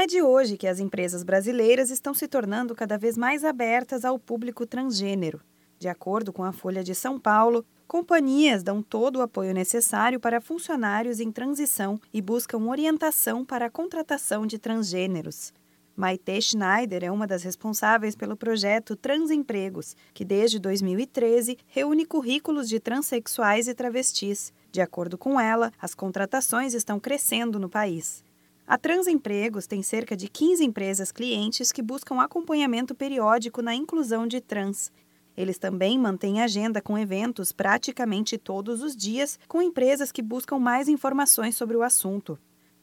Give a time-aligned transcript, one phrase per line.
[0.00, 4.16] É de hoje que as empresas brasileiras estão se tornando cada vez mais abertas ao
[4.16, 5.40] público transgênero.
[5.76, 10.40] De acordo com a Folha de São Paulo, companhias dão todo o apoio necessário para
[10.40, 15.52] funcionários em transição e buscam orientação para a contratação de transgêneros.
[15.96, 22.78] Maite Schneider é uma das responsáveis pelo projeto Transempregos, que desde 2013 reúne currículos de
[22.78, 24.52] transexuais e travestis.
[24.70, 28.27] De acordo com ela, as contratações estão crescendo no país.
[28.68, 34.42] A Transempregos tem cerca de 15 empresas clientes que buscam acompanhamento periódico na inclusão de
[34.42, 34.92] trans.
[35.34, 40.86] Eles também mantêm agenda com eventos praticamente todos os dias com empresas que buscam mais
[40.86, 42.38] informações sobre o assunto.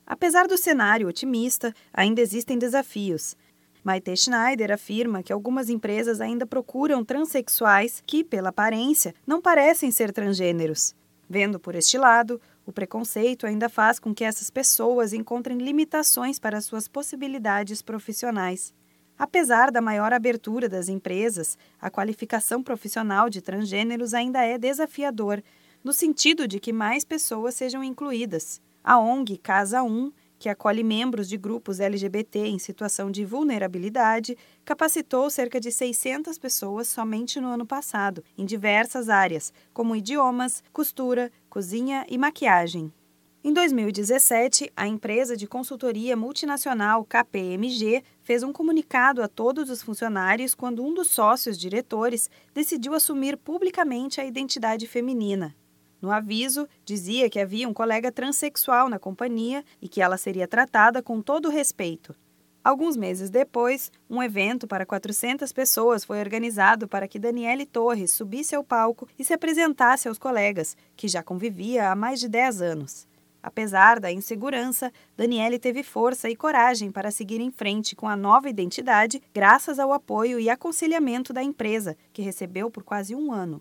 [0.07, 3.38] Apesar do cenário otimista, ainda existem desafios.
[3.84, 10.12] Maite Schneider afirma que algumas empresas ainda procuram transexuais que, pela aparência, não parecem ser
[10.12, 10.95] transgêneros.
[11.29, 16.62] Vendo por este lado, o preconceito ainda faz com que essas pessoas encontrem limitações para
[16.62, 18.74] suas possibilidades profissionais.
[19.18, 25.41] Apesar da maior abertura das empresas, a qualificação profissional de transgêneros ainda é desafiador,
[25.84, 28.60] no sentido de que mais pessoas sejam incluídas.
[28.84, 30.12] A ONG Casa 1,
[30.46, 36.88] que acolhe membros de grupos LGBT em situação de vulnerabilidade, capacitou cerca de 600 pessoas
[36.88, 42.93] somente no ano passado, em diversas áreas, como idiomas, costura, cozinha e maquiagem.
[43.43, 50.54] Em 2017, a empresa de consultoria multinacional KPMG fez um comunicado a todos os funcionários
[50.54, 55.55] quando um dos sócios diretores decidiu assumir publicamente a identidade feminina.
[56.05, 61.01] No aviso, dizia que havia um colega transexual na companhia e que ela seria tratada
[61.01, 62.13] com todo respeito.
[62.63, 68.53] Alguns meses depois, um evento para 400 pessoas foi organizado para que Daniele Torres subisse
[68.53, 73.07] ao palco e se apresentasse aos colegas, que já convivia há mais de 10 anos.
[73.41, 78.47] Apesar da insegurança, Daniele teve força e coragem para seguir em frente com a nova
[78.47, 83.59] identidade, graças ao apoio e aconselhamento da empresa, que recebeu por quase um ano.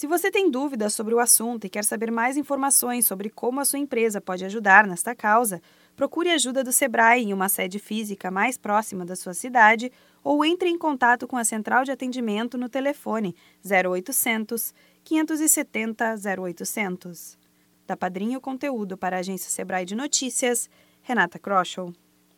[0.00, 3.66] Se você tem dúvidas sobre o assunto e quer saber mais informações sobre como a
[3.66, 5.60] sua empresa pode ajudar nesta causa,
[5.94, 9.92] procure ajuda do Sebrae em uma sede física mais próxima da sua cidade
[10.24, 14.72] ou entre em contato com a central de atendimento no telefone 0800
[15.04, 17.38] 570 0800.
[17.86, 20.70] Da Padrinho Conteúdo para a agência Sebrae de Notícias,
[21.02, 21.92] Renata Kroschel.